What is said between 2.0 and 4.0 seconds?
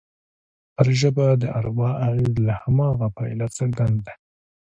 اغېز له هماغه پیله څرګند